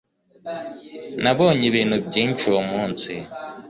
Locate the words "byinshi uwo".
2.07-2.61